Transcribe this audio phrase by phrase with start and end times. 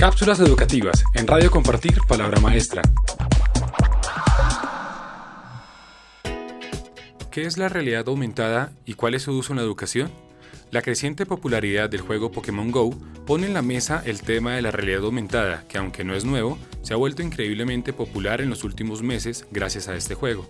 [0.00, 2.80] Cápsulas educativas en Radio Compartir Palabra Maestra.
[7.30, 10.10] ¿Qué es la realidad aumentada y cuál es su uso en la educación?
[10.70, 14.70] La creciente popularidad del juego Pokémon Go pone en la mesa el tema de la
[14.70, 19.02] realidad aumentada, que aunque no es nuevo, se ha vuelto increíblemente popular en los últimos
[19.02, 20.48] meses gracias a este juego.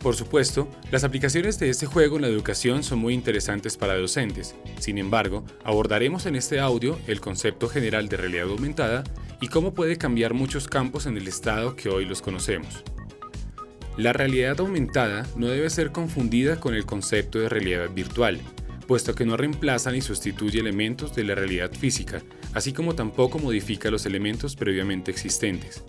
[0.00, 4.54] Por supuesto, las aplicaciones de este juego en la educación son muy interesantes para docentes.
[4.78, 9.04] Sin embargo, abordaremos en este audio el concepto general de realidad aumentada
[9.42, 12.82] y cómo puede cambiar muchos campos en el estado que hoy los conocemos.
[13.98, 18.40] La realidad aumentada no debe ser confundida con el concepto de realidad virtual,
[18.86, 22.22] puesto que no reemplaza ni sustituye elementos de la realidad física,
[22.54, 25.84] así como tampoco modifica los elementos previamente existentes.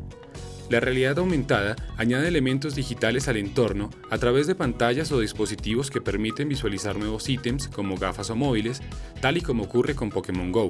[0.72, 6.00] La realidad aumentada añade elementos digitales al entorno a través de pantallas o dispositivos que
[6.00, 8.82] permiten visualizar nuevos ítems como gafas o móviles,
[9.20, 10.70] tal y como ocurre con Pokémon Go.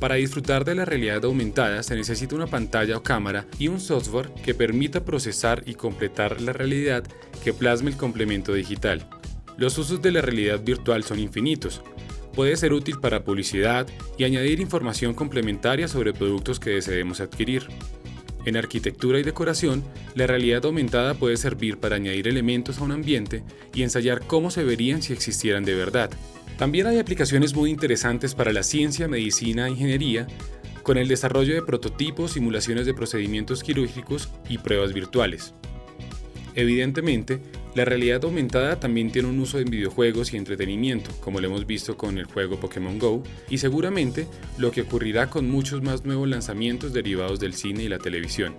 [0.00, 4.34] Para disfrutar de la realidad aumentada se necesita una pantalla o cámara y un software
[4.42, 7.04] que permita procesar y completar la realidad
[7.44, 9.08] que plasma el complemento digital.
[9.56, 11.80] Los usos de la realidad virtual son infinitos.
[12.34, 13.86] Puede ser útil para publicidad
[14.16, 17.68] y añadir información complementaria sobre productos que deseemos adquirir.
[18.48, 23.42] En arquitectura y decoración, la realidad aumentada puede servir para añadir elementos a un ambiente
[23.74, 26.08] y ensayar cómo se verían si existieran de verdad.
[26.56, 30.26] También hay aplicaciones muy interesantes para la ciencia, medicina e ingeniería,
[30.82, 35.52] con el desarrollo de prototipos, simulaciones de procedimientos quirúrgicos y pruebas virtuales.
[36.54, 37.40] Evidentemente,
[37.78, 41.96] la realidad aumentada también tiene un uso en videojuegos y entretenimiento, como lo hemos visto
[41.96, 44.26] con el juego Pokémon Go, y seguramente
[44.56, 48.56] lo que ocurrirá con muchos más nuevos lanzamientos derivados del cine y la televisión.